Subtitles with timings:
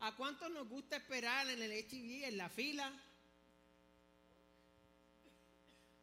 [0.00, 2.90] ¿A cuántos nos gusta esperar en el HIV, en la fila?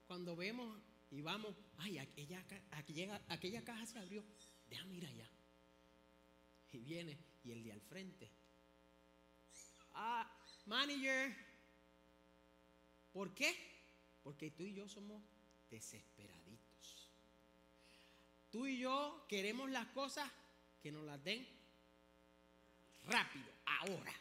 [0.06, 4.24] Cuando vemos y vamos, ay, aquella, aquella, aquella caja se abrió,
[4.70, 5.28] déjame ir allá.
[6.72, 8.30] Y viene, y el de al frente.
[9.96, 10.32] Ah,
[10.68, 11.36] manager.
[13.12, 13.56] ¿Por qué?
[14.24, 15.24] Porque tú y yo somos
[15.72, 17.10] desesperaditos.
[18.52, 20.32] Tú y yo queremos las cosas
[20.84, 21.57] que nos las den
[23.08, 24.14] rápido, ahora.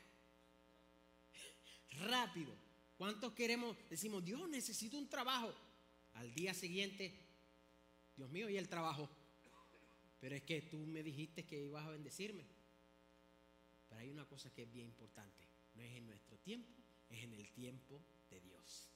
[2.00, 2.52] Rápido.
[2.96, 3.76] ¿Cuántos queremos?
[3.90, 5.54] Decimos, Dios, necesito un trabajo.
[6.14, 7.12] Al día siguiente,
[8.16, 9.08] Dios mío, ¿y el trabajo?
[10.20, 12.44] Pero es que tú me dijiste que ibas a bendecirme.
[13.88, 15.46] Pero hay una cosa que es bien importante.
[15.74, 16.72] No es en nuestro tiempo,
[17.10, 18.88] es en el tiempo de Dios.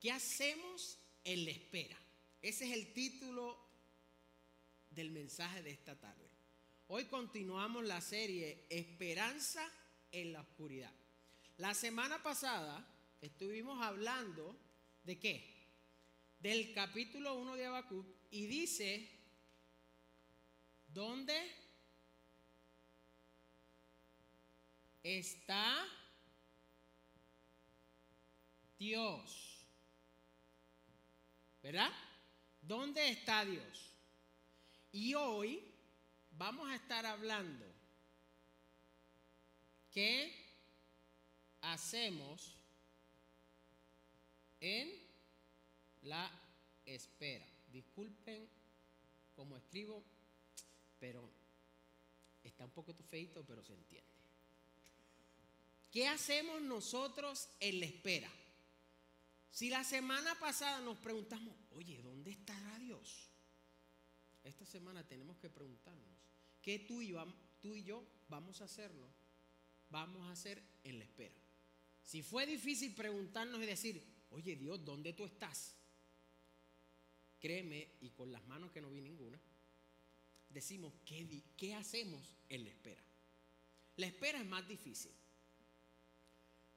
[0.00, 1.96] ¿Qué hacemos en la espera?
[2.42, 3.56] Ese es el título
[4.90, 6.31] del mensaje de esta tarde.
[6.94, 9.66] Hoy continuamos la serie Esperanza
[10.10, 10.92] en la oscuridad.
[11.56, 12.86] La semana pasada
[13.22, 14.54] estuvimos hablando
[15.02, 15.70] de qué?
[16.38, 19.08] Del capítulo 1 de Habacuc y dice,
[20.88, 21.34] ¿dónde
[25.02, 25.88] está
[28.78, 29.64] Dios?
[31.62, 31.90] ¿Verdad?
[32.60, 33.94] ¿Dónde está Dios?
[34.92, 35.71] Y hoy
[36.38, 37.64] vamos a estar hablando
[39.90, 40.32] qué
[41.60, 42.56] hacemos
[44.60, 44.90] en
[46.02, 46.30] la
[46.86, 47.46] espera.
[47.70, 48.48] Disculpen
[49.34, 50.02] como escribo,
[50.98, 51.28] pero
[52.42, 54.10] está un poquito feito, pero se entiende.
[55.90, 58.30] ¿Qué hacemos nosotros en la espera?
[59.50, 63.31] Si la semana pasada nos preguntamos, oye, ¿dónde estará Dios?
[64.44, 66.18] Esta semana tenemos que preguntarnos,
[66.60, 67.14] ¿qué tú y,
[67.84, 69.08] yo vamos a hacerlo?
[69.90, 71.34] Vamos a hacer en la espera.
[72.02, 75.76] Si fue difícil preguntarnos y decir, oye Dios, ¿dónde tú estás?
[77.38, 79.38] Créeme, y con las manos que no vi ninguna,
[80.48, 83.02] decimos, ¿qué, qué hacemos en la espera?
[83.96, 85.12] La espera es más difícil.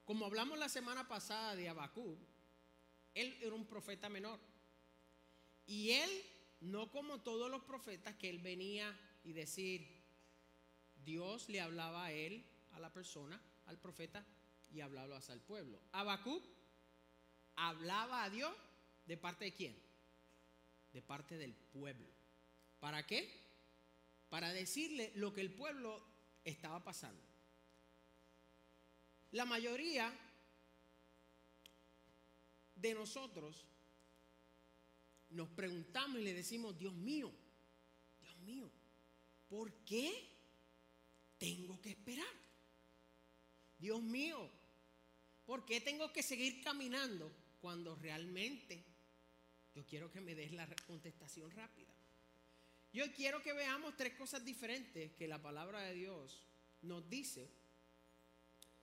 [0.04, 2.18] Como hablamos la semana pasada de Abacú,
[3.16, 4.40] él era un profeta menor.
[5.66, 6.12] Y él,
[6.66, 9.88] no como todos los profetas, que él venía y decir,
[11.04, 14.26] Dios le hablaba a él, a la persona, al profeta,
[14.72, 15.80] y hablaba hacia el pueblo.
[15.92, 16.42] Abacú
[17.56, 18.54] hablaba a Dios
[19.06, 19.80] de parte de quién?
[20.92, 22.08] De parte del pueblo.
[22.80, 23.32] ¿Para qué?
[24.30, 26.04] Para decirle lo que el pueblo
[26.44, 27.22] estaba pasando.
[29.32, 30.12] La mayoría
[32.76, 33.66] de nosotros
[35.36, 37.32] nos preguntamos y le decimos, Dios mío,
[38.22, 38.72] Dios mío,
[39.48, 40.12] ¿por qué
[41.38, 42.26] tengo que esperar?
[43.78, 44.50] Dios mío,
[45.46, 47.32] ¿por qué tengo que seguir caminando
[47.62, 48.84] cuando realmente
[49.76, 51.94] yo quiero que me des la contestación rápida.
[52.94, 56.48] Yo quiero que veamos tres cosas diferentes que la palabra de Dios
[56.82, 57.52] nos dice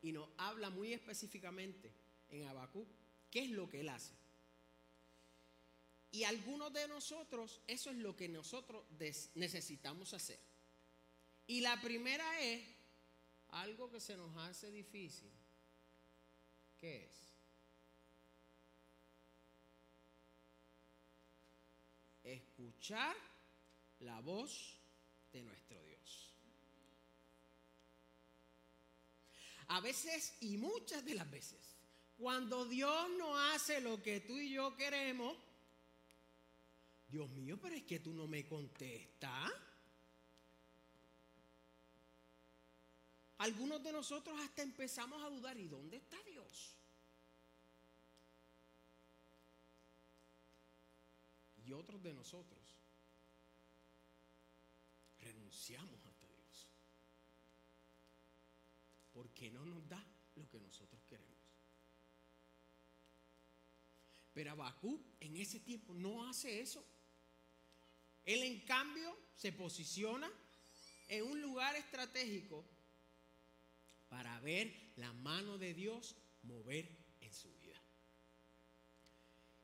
[0.03, 1.91] y nos habla muy específicamente
[2.29, 2.87] en Habacuc
[3.31, 4.13] qué es lo que él hace.
[6.13, 8.85] Y algunos de nosotros, eso es lo que nosotros
[9.35, 10.39] necesitamos hacer.
[11.47, 12.63] Y la primera es
[13.49, 15.33] algo que se nos hace difícil.
[16.79, 17.23] ¿Qué es?
[22.25, 23.17] escuchar
[24.01, 24.79] la voz
[25.33, 26.33] de nuestro Dios.
[29.69, 31.77] A veces y muchas de las veces,
[32.19, 35.37] cuando Dios no hace lo que tú y yo queremos,
[37.13, 39.53] Dios mío, pero es que tú no me contestas.
[43.39, 46.77] Algunos de nosotros hasta empezamos a dudar, ¿y dónde está Dios?
[51.65, 52.61] y otros de nosotros
[55.21, 56.69] renunciamos hasta Dios.
[59.13, 60.05] Porque no nos da
[60.37, 61.39] lo que nosotros queremos.
[64.33, 66.85] Pero Abacú en ese tiempo no hace eso.
[68.25, 70.31] Él en cambio se posiciona
[71.09, 72.65] en un lugar estratégico
[74.09, 76.89] para ver la mano de Dios mover
[77.21, 77.81] en su vida.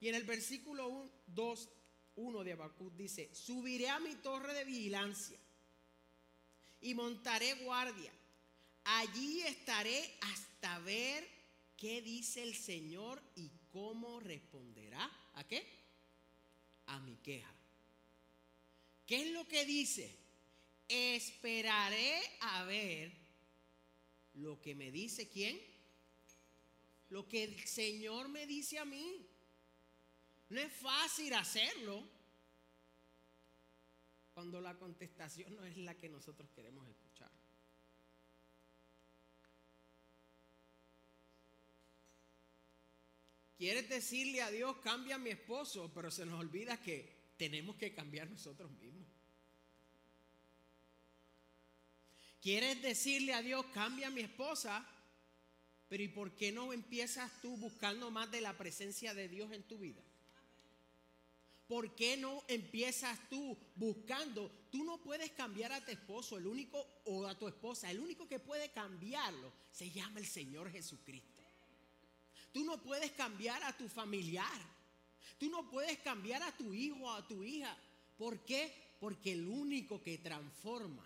[0.01, 1.69] Y en el versículo 2
[2.17, 5.39] 1 de Habacuc dice, subiré a mi torre de vigilancia
[6.81, 8.13] y montaré guardia.
[8.85, 11.29] Allí estaré hasta ver
[11.77, 15.09] qué dice el Señor y cómo responderá.
[15.35, 15.65] ¿A qué?
[16.87, 17.58] A mi queja.
[19.09, 20.19] ¿Qué es lo que dice?
[20.89, 23.13] esperaré a ver
[24.35, 25.61] lo que me dice quién.
[27.11, 29.27] Lo que el Señor me dice a mí.
[30.51, 32.07] No es fácil hacerlo
[34.33, 37.31] cuando la contestación no es la que nosotros queremos escuchar.
[43.59, 47.95] Quieres decirle a Dios, cambia a mi esposo, pero se nos olvida que tenemos que
[47.95, 49.07] cambiar nosotros mismos.
[52.43, 54.87] Quieres decirle a Dios, cambia a mi esposa,
[55.89, 59.63] pero ¿y por qué no empiezas tú buscando más de la presencia de Dios en
[59.63, 60.03] tu vida?
[61.67, 64.51] ¿Por qué no empiezas tú buscando?
[64.71, 68.27] Tú no puedes cambiar a tu esposo, el único, o a tu esposa, el único
[68.27, 71.43] que puede cambiarlo se llama el Señor Jesucristo.
[72.53, 74.78] Tú no puedes cambiar a tu familiar.
[75.39, 77.77] Tú no puedes cambiar a tu hijo o a tu hija.
[78.17, 78.73] ¿Por qué?
[79.01, 81.05] Porque el único que transforma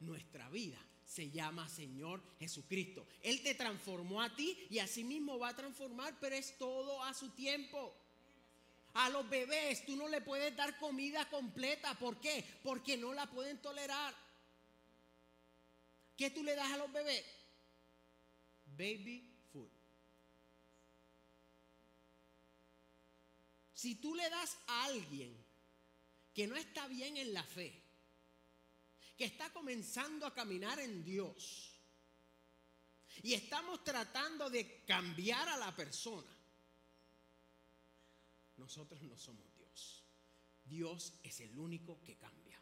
[0.00, 3.06] nuestra vida se llama Señor Jesucristo.
[3.22, 7.14] Él te transformó a ti y así mismo va a transformar, pero es todo a
[7.14, 7.94] su tiempo.
[8.94, 11.98] A los bebés tú no le puedes dar comida completa.
[11.98, 12.44] ¿Por qué?
[12.62, 14.14] Porque no la pueden tolerar.
[16.16, 17.24] ¿Qué tú le das a los bebés?
[18.66, 19.68] Baby food.
[23.84, 25.36] Si tú le das a alguien
[26.32, 27.70] que no está bien en la fe,
[29.14, 31.78] que está comenzando a caminar en Dios,
[33.22, 36.34] y estamos tratando de cambiar a la persona,
[38.56, 40.02] nosotros no somos Dios.
[40.64, 42.58] Dios es el único que cambia.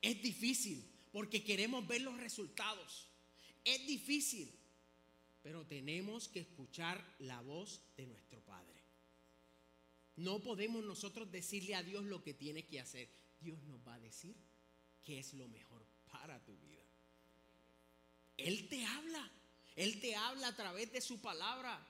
[0.00, 3.08] Es difícil porque queremos ver los resultados.
[3.64, 4.56] Es difícil,
[5.42, 8.71] pero tenemos que escuchar la voz de nuestro Padre.
[10.16, 13.08] No podemos nosotros decirle a Dios lo que tiene que hacer.
[13.40, 14.36] Dios nos va a decir
[15.02, 16.82] qué es lo mejor para tu vida.
[18.36, 19.30] Él te habla.
[19.76, 21.80] Él te habla a través de su palabra.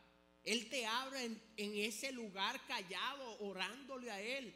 [0.45, 4.55] Él te habla en, ese lugar callado, orándole a Él.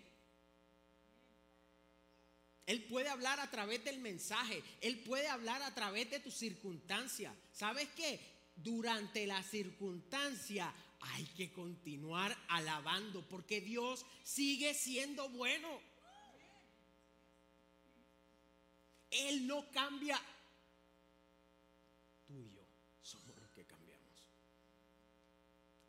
[2.66, 4.62] Él puede hablar a través del mensaje.
[4.80, 7.34] Él puede hablar a través de tu circunstancia.
[7.52, 8.20] ¿Sabes qué?
[8.56, 15.80] Durante la circunstancia hay que continuar alabando porque Dios sigue siendo bueno.
[19.10, 20.20] Él no cambia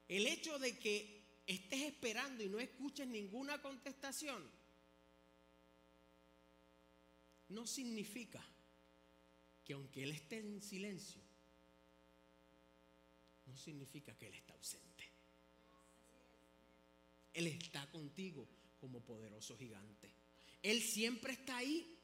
[0.07, 4.41] El hecho de que estés esperando y no escuches ninguna contestación
[7.49, 8.43] no significa
[9.63, 11.21] que aunque Él esté en silencio,
[13.45, 14.86] no significa que Él está ausente.
[17.37, 18.47] Él está contigo
[18.81, 20.11] como poderoso gigante.
[20.63, 21.97] Él siempre está ahí.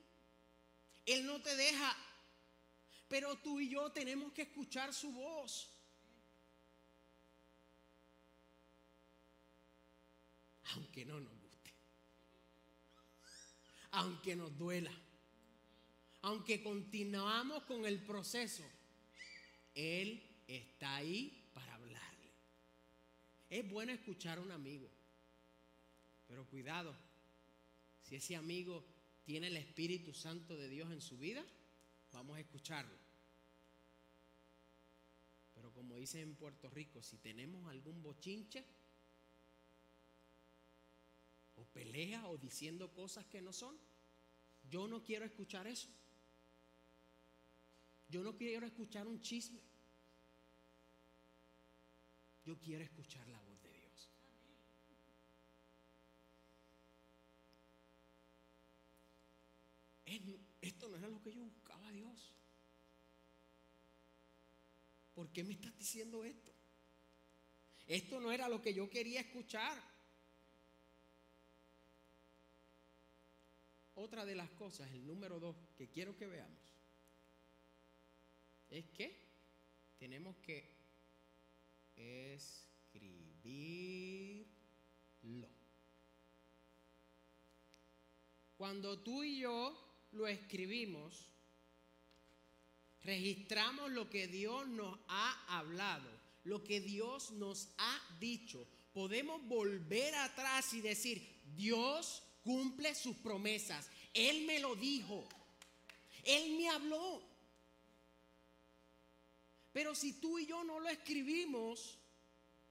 [1.05, 1.97] Él no te deja.
[3.07, 5.73] Pero tú y yo tenemos que escuchar su voz.
[10.75, 11.73] aunque no nos guste,
[13.91, 14.91] aunque nos duela,
[16.21, 18.63] aunque continuamos con el proceso,
[19.75, 22.31] Él está ahí para hablarle.
[23.49, 24.89] Es bueno escuchar a un amigo,
[26.33, 26.95] pero cuidado,
[28.01, 28.83] si ese amigo
[29.23, 31.45] tiene el Espíritu Santo de Dios en su vida,
[32.11, 32.97] vamos a escucharlo.
[35.53, 38.65] Pero como dicen en Puerto Rico, si tenemos algún bochinche,
[41.53, 43.77] o pelea o diciendo cosas que no son.
[44.71, 45.87] Yo no quiero escuchar eso.
[48.09, 49.61] Yo no quiero escuchar un chisme.
[52.43, 53.83] Yo quiero escuchar la voz de Dios.
[60.61, 62.33] Esto no era lo que yo buscaba Dios.
[65.15, 66.51] ¿Por qué me estás diciendo esto?
[67.87, 69.81] Esto no era lo que yo quería escuchar.
[73.95, 76.59] Otra de las cosas, el número dos, que quiero que veamos,
[78.69, 79.23] es que
[79.99, 80.73] tenemos que
[81.95, 83.23] escribirlo.
[88.57, 91.29] Cuando tú y yo lo escribimos,
[93.03, 96.09] registramos lo que Dios nos ha hablado,
[96.43, 98.67] lo que Dios nos ha dicho.
[98.93, 103.89] Podemos volver atrás y decir, Dios cumple sus promesas.
[104.13, 105.27] Él me lo dijo.
[106.23, 107.21] Él me habló.
[109.71, 111.97] Pero si tú y yo no lo escribimos,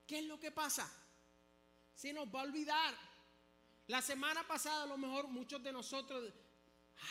[0.07, 0.91] ¿qué es lo que pasa?
[1.95, 2.95] Se nos va a olvidar.
[3.89, 6.33] La semana pasada a lo mejor muchos de nosotros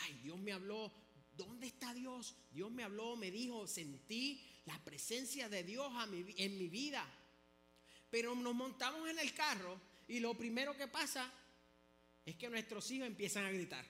[0.02, 0.92] ay, Dios me habló,
[1.36, 2.34] ¿dónde está Dios?
[2.50, 5.92] Dios me habló, me dijo, sentí la presencia de Dios
[6.36, 7.06] en mi vida.
[8.10, 11.32] Pero nos montamos en el carro y lo primero que pasa
[12.24, 13.84] es que nuestros hijos empiezan a gritar.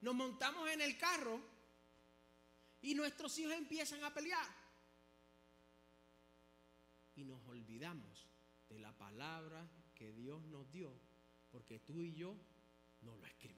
[0.00, 1.40] Nos montamos en el carro
[2.80, 4.46] y nuestros hijos empiezan a pelear.
[7.16, 8.28] Y nos olvidamos
[8.68, 10.92] de la palabra que Dios nos dio,
[11.50, 12.36] porque tú y yo
[13.00, 13.57] no lo escribimos.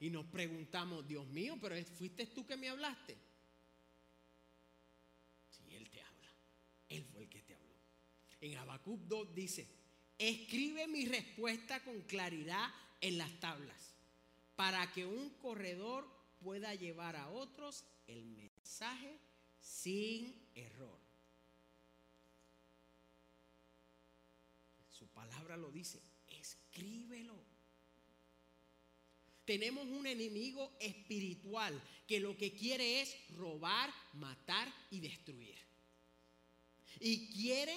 [0.00, 3.16] Y nos preguntamos, Dios mío, pero fuiste tú que me hablaste.
[5.50, 6.32] Sí, Él te habla.
[6.88, 7.74] Él fue el que te habló.
[8.40, 9.68] En Habacuc 2 dice,
[10.16, 13.94] escribe mi respuesta con claridad en las tablas,
[14.54, 16.08] para que un corredor
[16.40, 19.18] pueda llevar a otros el mensaje
[19.60, 20.98] sin error.
[24.88, 27.47] Su palabra lo dice, escríbelo.
[29.48, 31.72] Tenemos un enemigo espiritual
[32.06, 35.56] que lo que quiere es robar, matar y destruir.
[37.00, 37.74] Y quiere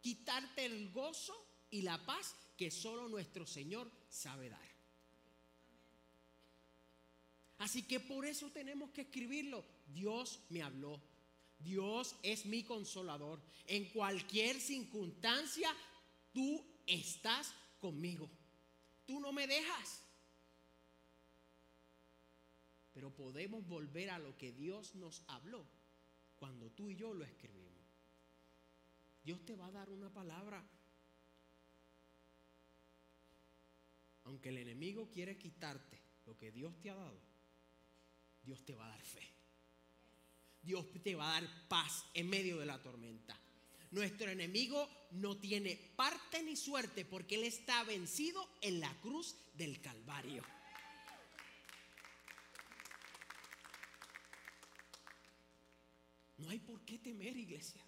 [0.00, 1.34] quitarte el gozo
[1.68, 4.70] y la paz que solo nuestro Señor sabe dar.
[7.58, 9.66] Así que por eso tenemos que escribirlo.
[9.88, 10.98] Dios me habló.
[11.58, 13.38] Dios es mi consolador.
[13.66, 15.76] En cualquier circunstancia,
[16.32, 18.30] tú estás conmigo.
[19.04, 20.00] Tú no me dejas.
[22.94, 25.66] Pero podemos volver a lo que Dios nos habló
[26.36, 27.74] cuando tú y yo lo escribimos.
[29.24, 30.64] Dios te va a dar una palabra.
[34.24, 37.20] Aunque el enemigo quiere quitarte lo que Dios te ha dado,
[38.42, 39.28] Dios te va a dar fe.
[40.62, 43.38] Dios te va a dar paz en medio de la tormenta.
[43.90, 49.80] Nuestro enemigo no tiene parte ni suerte porque Él está vencido en la cruz del
[49.80, 50.42] Calvario.
[57.04, 57.84] Temer, iglesia.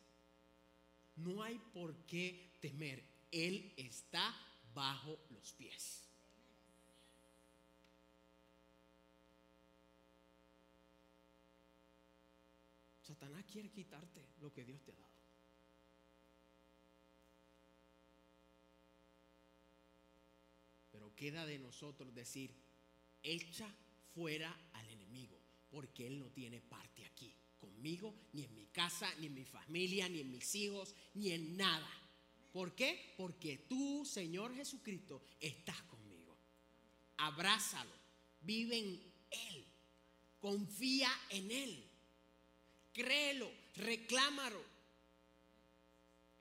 [1.17, 3.03] No hay por qué temer.
[3.33, 4.33] Él está
[4.75, 6.03] bajo los pies.
[13.03, 15.17] Satanás quiere quitarte lo que Dios te ha dado.
[20.93, 22.55] Pero queda de nosotros decir,
[23.23, 23.73] echa
[24.15, 25.39] fuera al enemigo,
[25.71, 30.09] porque él no tiene parte aquí conmigo, ni en mi casa, ni en mi familia,
[30.09, 31.91] ni en mis hijos, ni en nada.
[32.53, 33.15] ¿Por qué?
[33.17, 36.37] Porque tú, Señor Jesucristo, estás conmigo.
[37.19, 37.93] Abrázalo,
[38.41, 39.67] vive en Él,
[40.41, 41.85] confía en Él,
[42.93, 44.63] créelo, reclámalo.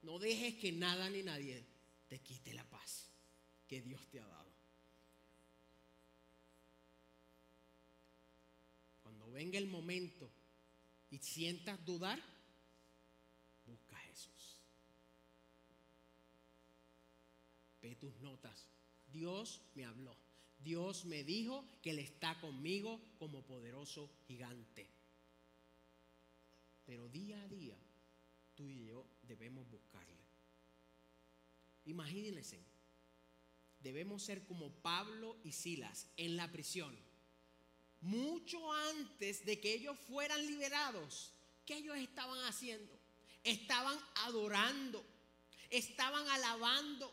[0.04, 1.66] No dejes que nada ni nadie
[2.08, 3.10] te quite la paz
[3.68, 4.54] que Dios te ha dado.
[9.04, 10.32] Cuando venga el momento
[11.16, 12.22] y sientas dudar,
[13.66, 14.60] busca a Jesús.
[17.82, 18.68] Ve tus notas.
[19.14, 20.18] Dios me habló.
[20.60, 24.90] Dios me dijo que Él está conmigo como poderoso gigante.
[26.86, 27.78] Pero día a día,
[28.54, 30.26] tú y yo debemos buscarle.
[31.86, 32.62] Imagínense,
[33.80, 36.94] debemos ser como Pablo y Silas en la prisión
[38.06, 41.32] mucho antes de que ellos fueran liberados,
[41.66, 42.94] ¿qué ellos estaban haciendo?
[43.44, 45.04] Estaban adorando,
[45.70, 47.12] estaban alabando,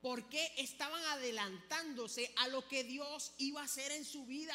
[0.00, 4.54] porque estaban adelantándose a lo que Dios iba a hacer en su vida.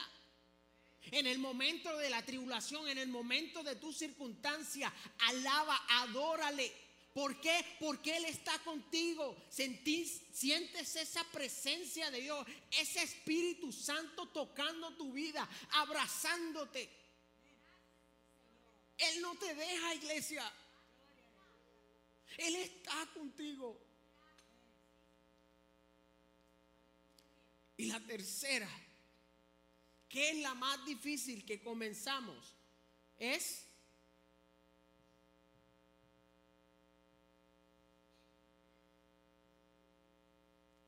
[1.11, 6.71] En el momento de la tribulación, en el momento de tu circunstancia, alaba, adórale.
[7.13, 7.65] ¿Por qué?
[7.79, 9.35] Porque Él está contigo.
[9.49, 16.89] Sentís, sientes esa presencia de Dios, ese Espíritu Santo tocando tu vida, abrazándote.
[18.97, 20.53] Él no te deja, iglesia.
[22.37, 23.81] Él está contigo.
[27.77, 28.69] Y la tercera,
[30.09, 32.53] que es la más difícil que comenzamos,
[33.17, 33.68] es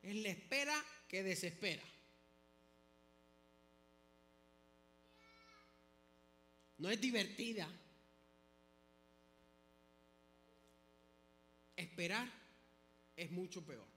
[0.02, 1.84] Es la espera que desespera.
[6.78, 7.70] No es divertida.
[11.76, 12.28] Esperar
[13.16, 13.88] es mucho peor.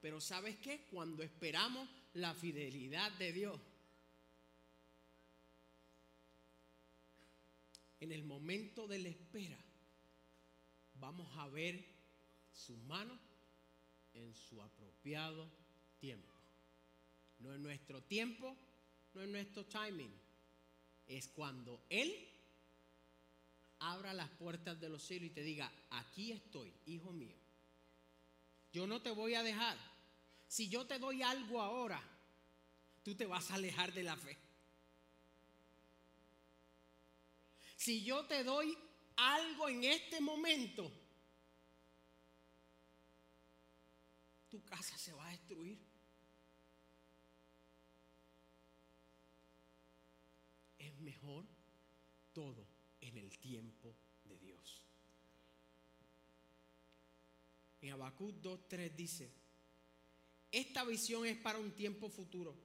[0.00, 0.86] Pero ¿sabes qué?
[0.90, 3.60] Cuando esperamos la fidelidad de Dios,
[8.00, 9.58] en el momento de la espera,
[10.94, 11.84] vamos a ver
[12.52, 13.18] sus manos
[14.18, 15.48] en su apropiado
[15.98, 16.34] tiempo.
[17.38, 18.56] no es nuestro tiempo,
[19.14, 20.12] no es nuestro timing.
[21.06, 22.28] Es cuando Él
[23.78, 27.36] abra las puertas de los cielos y te diga, aquí estoy, hijo mío.
[28.72, 29.76] Yo no te voy a dejar.
[30.46, 32.02] Si yo te doy algo ahora,
[33.02, 34.36] tú te vas a alejar de la fe.
[37.76, 38.76] Si yo te doy
[39.16, 40.90] algo en este momento,
[44.48, 45.78] tu casa se va a destruir.
[50.78, 51.44] Es mejor
[52.32, 52.66] todo
[53.00, 54.82] en el tiempo de Dios.
[57.80, 59.30] En Habacuc 2.3 dice,
[60.50, 62.56] esta visión es para un tiempo futuro.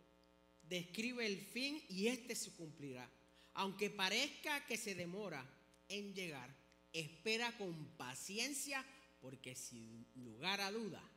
[0.63, 3.09] Describe el fin y este se cumplirá.
[3.55, 5.45] Aunque parezca que se demora
[5.89, 6.49] en llegar,
[6.93, 8.83] espera con paciencia
[9.21, 11.12] porque sin lugar a duda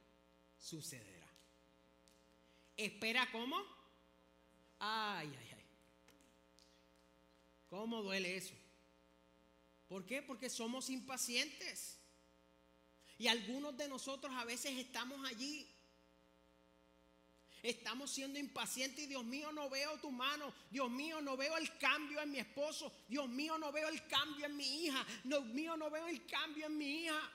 [0.59, 1.27] sucederá.
[2.77, 3.57] ¿Espera cómo?
[4.79, 5.65] Ay, ay, ay.
[7.69, 8.55] ¿Cómo duele eso?
[9.89, 10.23] ¿Por qué?
[10.23, 11.99] Porque somos impacientes.
[13.19, 15.67] Y algunos de nosotros a veces estamos allí.
[17.63, 20.53] Estamos siendo impacientes y Dios mío no veo tu mano.
[20.71, 22.93] Dios mío no veo el cambio en mi esposo.
[23.09, 25.05] Dios mío no veo el cambio en mi hija.
[25.25, 27.33] Dios mío no veo el cambio en mi hija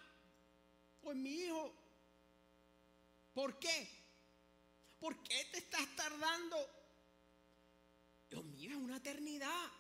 [1.04, 1.81] o en mi hijo.
[3.34, 3.90] ¿Por qué?
[5.00, 6.58] ¿Por qué te estás tardando?
[8.30, 9.72] Dios mío, es una eternidad.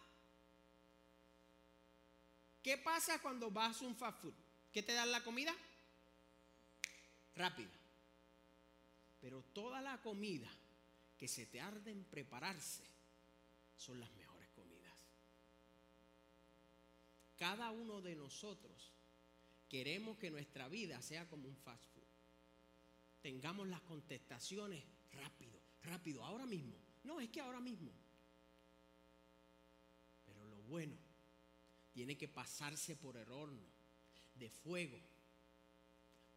[2.63, 4.33] ¿Qué pasa cuando vas a un fast food?
[4.71, 5.53] ¿Qué te dan la comida?
[7.35, 7.71] Rápida.
[9.19, 10.49] Pero toda la comida
[11.17, 12.83] que se te arde en prepararse
[13.77, 14.93] son las mejores comidas.
[17.37, 18.91] Cada uno de nosotros
[19.69, 21.90] queremos que nuestra vida sea como un fast food.
[23.21, 26.75] Tengamos las contestaciones rápido, rápido, ahora mismo.
[27.03, 27.91] No, es que ahora mismo.
[30.25, 30.97] Pero lo bueno
[31.91, 33.61] tiene que pasarse por el horno
[34.35, 34.99] de fuego.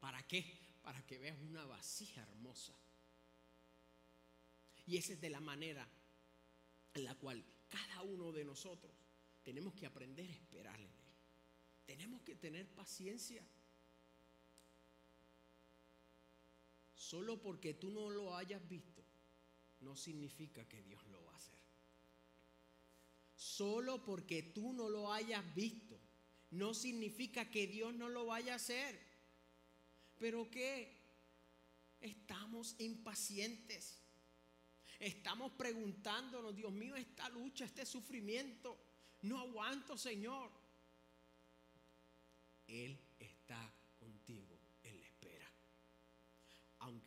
[0.01, 0.45] ¿Para qué?
[0.83, 2.75] Para que veas una vasija hermosa.
[4.87, 5.89] Y esa es de la manera
[6.93, 8.93] en la cual cada uno de nosotros
[9.43, 11.15] tenemos que aprender a esperar en Él.
[11.87, 13.43] Tenemos que tener paciencia.
[17.15, 19.01] Solo porque tú no lo hayas visto,
[19.83, 21.61] no significa que Dios lo va a hacer.
[23.37, 25.97] Solo porque tú no lo hayas visto,
[26.51, 28.99] no significa que Dios no lo vaya a hacer.
[30.19, 30.93] Pero que
[32.01, 34.01] estamos impacientes.
[34.99, 38.77] Estamos preguntándonos, Dios mío, esta lucha, este sufrimiento,
[39.23, 40.51] no aguanto, Señor.
[42.67, 45.55] Él está contigo en la espera.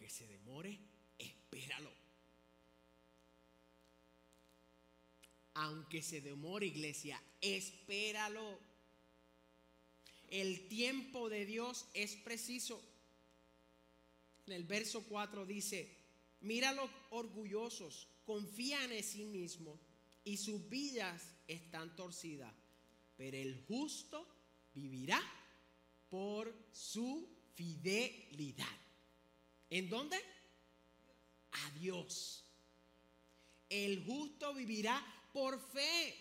[0.08, 0.80] Aunque se demore,
[1.20, 1.92] espéralo.
[5.56, 8.58] Aunque se demore, iglesia, espéralo.
[10.30, 12.82] El tiempo de Dios es preciso.
[14.46, 15.94] En el verso 4 dice,
[16.40, 19.78] mira los orgullosos, confían en sí mismos
[20.24, 22.54] y sus vidas están torcidas,
[23.18, 24.26] pero el justo
[24.74, 25.20] vivirá
[26.10, 28.87] por su fidelidad.
[29.70, 30.18] ¿En dónde?
[31.52, 32.46] A Dios.
[33.70, 35.04] El justo vivirá
[35.34, 36.16] por fe.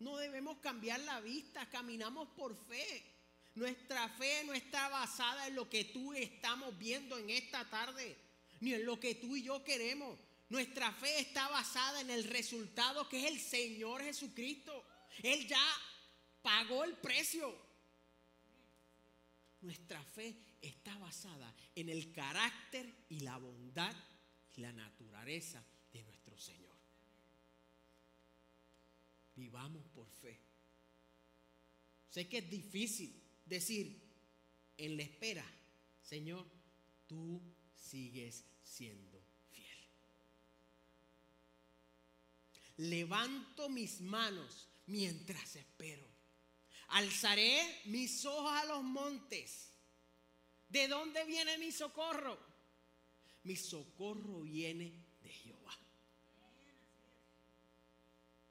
[0.00, 3.04] No debemos cambiar la vista, caminamos por fe.
[3.54, 8.16] Nuestra fe no está basada en lo que tú estamos viendo en esta tarde,
[8.60, 10.18] ni en lo que tú y yo queremos.
[10.48, 14.84] Nuestra fe está basada en el resultado que es el Señor Jesucristo.
[15.22, 15.62] Él ya
[16.40, 17.54] pagó el precio.
[19.60, 23.94] Nuestra fe está basada en el carácter y la bondad
[24.56, 26.76] y la naturaleza de nuestro Señor.
[29.34, 30.40] Vivamos por fe.
[32.08, 34.02] Sé que es difícil decir
[34.76, 35.44] en la espera,
[36.02, 36.46] Señor,
[37.06, 37.40] tú
[37.76, 39.78] sigues siendo fiel.
[42.78, 46.06] Levanto mis manos mientras espero.
[46.88, 49.72] Alzaré mis ojos a los montes.
[50.68, 52.38] ¿De dónde viene mi socorro?
[53.44, 55.76] Mi socorro viene de Jehová.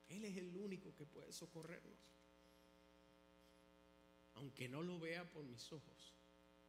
[0.09, 1.99] Él es el único que puede socorrernos.
[4.35, 6.13] Aunque no lo vea por mis ojos,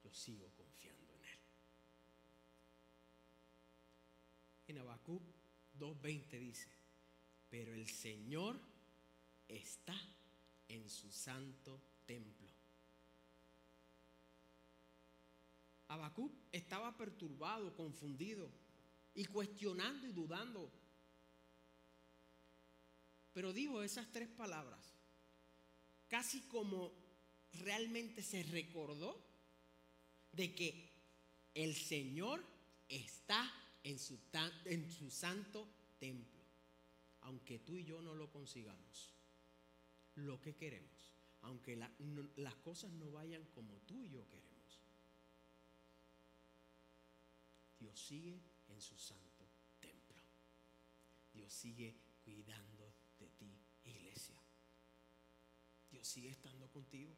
[0.03, 1.39] yo sigo confiando en Él.
[4.69, 5.23] En Habacuc
[5.79, 6.69] 2.20 dice,
[7.49, 8.61] pero el Señor
[9.47, 9.99] está
[10.69, 12.48] en su santo templo.
[15.89, 18.51] Habacuc estaba perturbado, confundido.
[19.15, 20.71] y cuestionando y dudando.
[23.33, 24.95] Pero dijo esas tres palabras,
[26.07, 26.93] casi como
[27.53, 29.21] realmente se recordó
[30.33, 30.93] de que
[31.55, 32.45] el Señor
[32.89, 34.19] está en su,
[34.67, 35.67] en su santo
[35.99, 36.45] templo.
[37.23, 39.15] Aunque tú y yo no lo consigamos,
[40.15, 41.77] lo que queremos, aunque
[42.37, 44.48] las cosas no vayan como tú y yo queremos,
[47.79, 49.49] Dios sigue en su santo
[49.81, 50.21] templo.
[51.33, 54.41] Dios sigue cuidando de ti, iglesia.
[55.91, 57.17] Dios sigue estando contigo.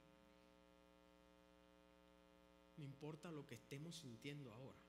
[2.77, 4.81] No importa lo que estemos sintiendo ahora,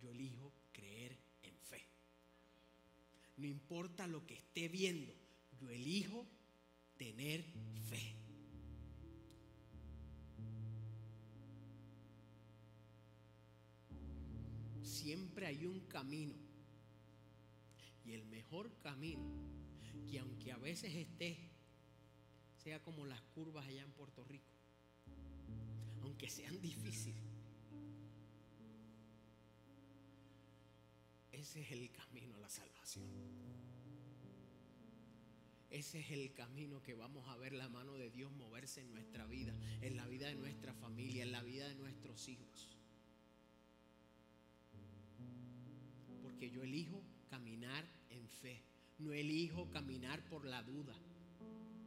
[0.00, 1.84] yo elijo creer en fe.
[3.36, 5.12] No importa lo que esté viendo,
[5.60, 6.26] yo elijo
[6.96, 7.44] tener
[7.88, 8.21] fe.
[15.02, 16.36] Siempre hay un camino.
[18.04, 19.24] Y el mejor camino,
[20.08, 21.50] que aunque a veces esté,
[22.62, 24.52] sea como las curvas allá en Puerto Rico,
[26.02, 27.20] aunque sean difíciles.
[31.32, 33.10] Ese es el camino a la salvación.
[35.68, 39.26] Ese es el camino que vamos a ver la mano de Dios moverse en nuestra
[39.26, 42.81] vida, en la vida de nuestra familia, en la vida de nuestros hijos.
[46.42, 47.00] Porque yo elijo
[47.30, 48.60] caminar en fe,
[48.98, 50.92] no elijo caminar por la duda,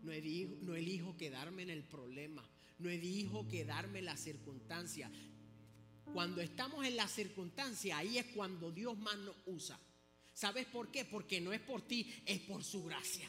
[0.02, 2.42] no elijo, no elijo quedarme en el problema,
[2.80, 5.12] no elijo quedarme en la circunstancia.
[6.14, 9.78] Cuando estamos en la circunstancia, ahí es cuando Dios más nos usa.
[10.34, 11.04] ¿Sabes por qué?
[11.04, 13.28] Porque no es por ti, es por su gracia.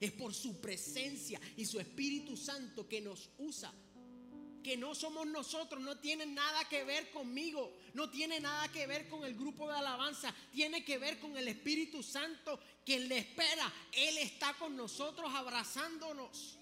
[0.00, 3.70] Es por su presencia y su Espíritu Santo que nos usa.
[4.62, 9.08] Que no somos nosotros, no tiene nada que ver conmigo, no tiene nada que ver
[9.08, 13.72] con el grupo de alabanza, tiene que ver con el Espíritu Santo quien le espera.
[13.92, 16.58] Él está con nosotros abrazándonos.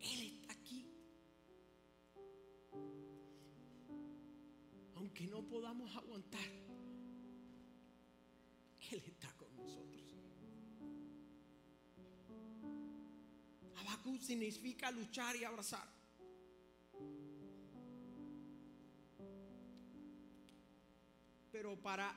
[0.00, 0.86] Él está aquí.
[4.96, 6.40] Aunque no podamos aguantar,
[8.90, 9.28] Él está
[14.20, 15.88] Significa luchar y abrazar.
[21.50, 22.14] Pero para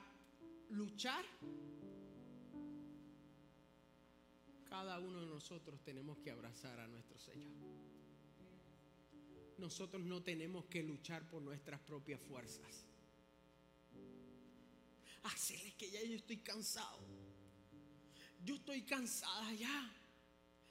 [0.70, 1.24] luchar,
[4.68, 7.52] cada uno de nosotros tenemos que abrazar a nuestro Señor.
[9.58, 12.86] Nosotros no tenemos que luchar por nuestras propias fuerzas.
[15.24, 17.00] Hacerle que ya yo estoy cansado.
[18.44, 19.92] Yo estoy cansada ya.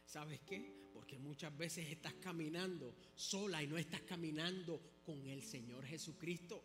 [0.06, 0.81] ¿Sabes qué?
[0.94, 6.64] Porque muchas veces estás caminando sola y no estás caminando con el Señor Jesucristo.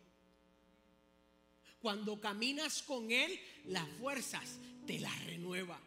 [1.79, 5.79] Cuando caminas con Él, las fuerzas te las renueva.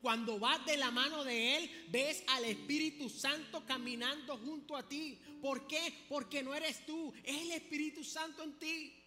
[0.00, 5.16] Cuando vas de la mano de Él, ves al Espíritu Santo caminando junto a ti.
[5.40, 5.94] ¿Por qué?
[6.08, 9.01] Porque no eres tú, es el Espíritu Santo en ti.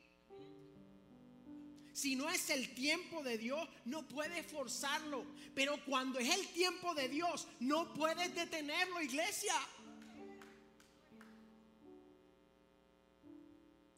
[1.96, 5.24] Si no es el tiempo de Dios, no puedes forzarlo.
[5.54, 9.54] Pero cuando es el tiempo de Dios, no puedes detenerlo, iglesia.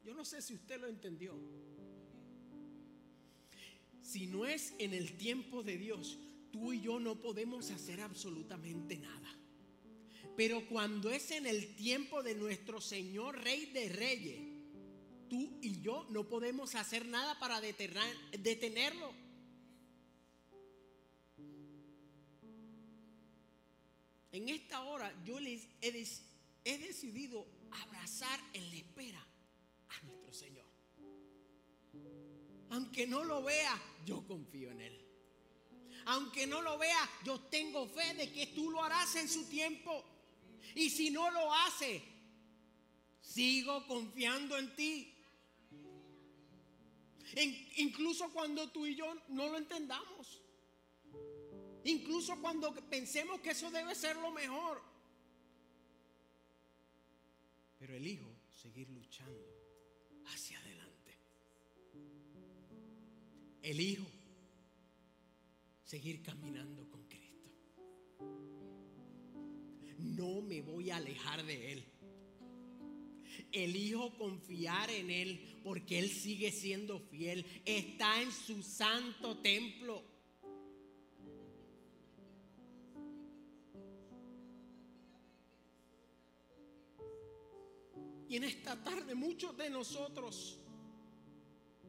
[0.05, 1.33] Yo no sé si usted lo entendió.
[4.03, 6.19] Si no es en el tiempo de Dios,
[6.51, 9.35] tú y yo no podemos hacer absolutamente nada.
[10.35, 14.56] Pero cuando es en el tiempo de nuestro Señor Rey de Reyes,
[15.29, 19.13] tú y yo no podemos hacer nada para detenerlo.
[24.31, 26.07] En esta hora yo les he,
[26.63, 29.25] he decidido abrazar en la espera
[29.89, 30.65] a nuestro Señor.
[32.69, 35.07] Aunque no lo vea, yo confío en Él.
[36.05, 40.03] Aunque no lo vea, yo tengo fe de que tú lo harás en su tiempo.
[40.75, 42.01] Y si no lo hace,
[43.21, 45.13] sigo confiando en ti.
[47.77, 50.41] Incluso cuando tú y yo no lo entendamos.
[51.83, 54.81] Incluso cuando pensemos que eso debe ser lo mejor.
[57.79, 59.47] Pero elijo seguir luchando
[60.25, 61.17] hacia adelante.
[63.61, 64.05] Elijo
[65.83, 67.49] seguir caminando con Cristo.
[69.97, 71.85] No me voy a alejar de Él.
[73.51, 77.45] Elijo confiar en Él porque Él sigue siendo fiel.
[77.65, 80.03] Está en su santo templo.
[88.29, 90.59] Y en esta tarde muchos de nosotros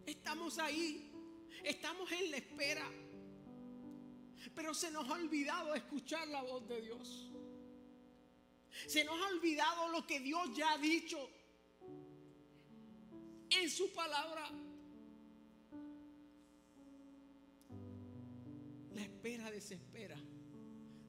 [0.07, 1.11] estamos ahí,
[1.65, 2.89] estamos en la espera,
[4.55, 7.33] pero se nos ha olvidado escuchar la voz de Dios.
[8.87, 11.29] Se nos ha olvidado lo que Dios ya ha dicho
[13.71, 14.49] su palabra.
[18.95, 20.19] La espera desespera,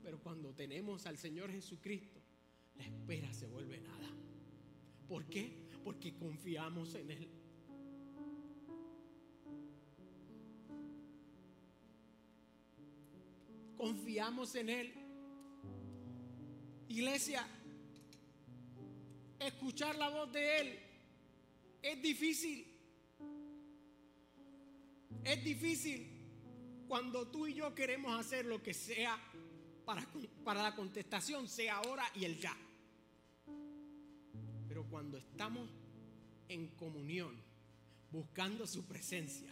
[0.01, 2.21] pero cuando tenemos al Señor Jesucristo,
[2.75, 4.09] la espera se vuelve nada.
[5.07, 5.57] ¿Por qué?
[5.83, 7.29] Porque confiamos en Él.
[13.75, 14.93] Confiamos en Él.
[16.89, 17.47] Iglesia,
[19.39, 20.88] escuchar la voz de Él
[21.81, 22.65] es difícil.
[25.23, 26.07] Es difícil
[26.87, 29.17] cuando tú y yo queremos hacer lo que sea
[29.85, 30.07] para,
[30.43, 32.55] para la contestación, sea ahora y el ya.
[34.67, 35.69] Pero cuando estamos
[36.47, 37.35] en comunión,
[38.11, 39.49] buscando su presencia,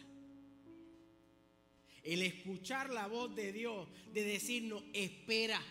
[2.04, 5.62] el escuchar la voz de Dios, de decirnos, espera,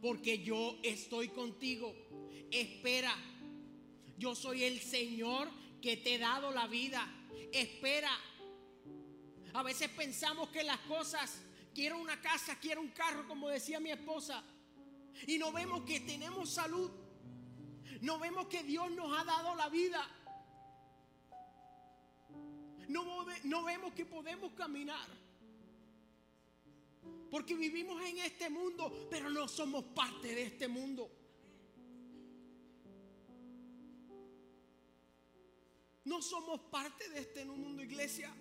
[0.00, 1.94] porque yo estoy contigo,
[2.50, 3.14] espera,
[4.18, 5.48] yo soy el Señor
[5.84, 7.06] que te he dado la vida,
[7.52, 8.08] espera.
[9.52, 11.42] A veces pensamos que las cosas,
[11.74, 14.42] quiero una casa, quiero un carro, como decía mi esposa,
[15.26, 16.90] y no vemos que tenemos salud,
[18.00, 20.02] no vemos que Dios nos ha dado la vida,
[22.88, 25.06] no, no vemos que podemos caminar.
[27.30, 31.10] Porque vivimos en este mundo, pero no somos parte de este mundo.
[36.14, 38.32] No somos parte de este mundo, iglesia.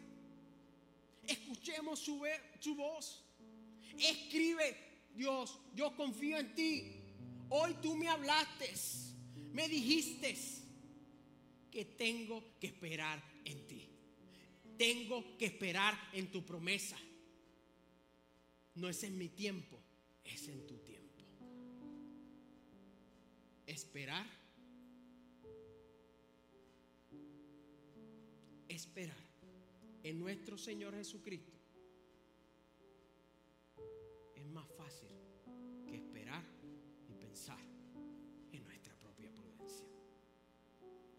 [1.23, 2.21] Escuchemos su,
[2.59, 3.23] su voz.
[3.97, 4.77] Escribe,
[5.15, 7.01] Dios, yo confío en ti.
[7.49, 8.71] Hoy tú me hablaste,
[9.53, 10.37] me dijiste
[11.71, 13.89] que tengo que esperar en ti.
[14.77, 16.99] Tengo que esperar en tu promesa.
[18.75, 19.79] No es en mi tiempo,
[20.23, 21.23] es en tu tiempo.
[23.65, 24.42] Esperar.
[28.73, 29.15] Esperar
[30.01, 31.53] en nuestro Señor Jesucristo
[34.35, 35.09] es más fácil
[35.85, 36.43] que esperar
[37.07, 37.59] y pensar
[38.51, 39.85] en nuestra propia prudencia.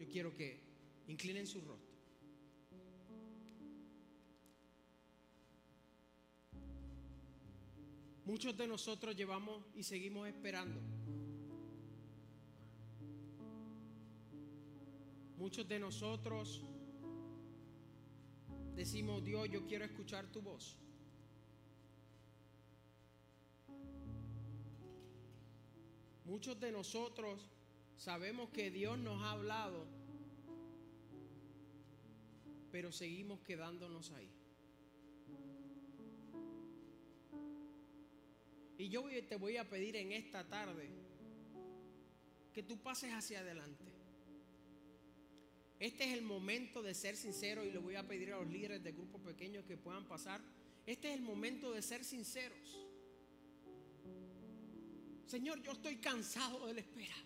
[0.01, 0.65] Yo quiero que
[1.07, 1.95] inclinen su rostro.
[8.25, 10.81] Muchos de nosotros llevamos y seguimos esperando.
[15.37, 16.65] Muchos de nosotros
[18.75, 20.77] decimos, Dios, yo quiero escuchar tu voz.
[26.25, 27.49] Muchos de nosotros
[27.97, 29.87] sabemos que Dios nos ha hablado,
[32.73, 34.31] pero seguimos quedándonos ahí.
[38.77, 40.91] Y yo te voy a pedir en esta tarde
[42.53, 43.94] que tú pases hacia adelante.
[45.81, 48.83] Este es el momento de ser sincero y le voy a pedir a los líderes
[48.83, 50.41] de grupos pequeños que puedan pasar.
[50.87, 52.87] Este es el momento de ser sinceros.
[55.27, 57.17] Señor, yo estoy cansado de la espera.